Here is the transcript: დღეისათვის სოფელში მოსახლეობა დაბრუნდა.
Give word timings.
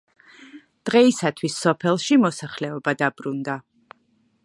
დღეისათვის 0.89 1.59
სოფელში 1.67 2.17
მოსახლეობა 2.25 2.97
დაბრუნდა. 3.03 3.61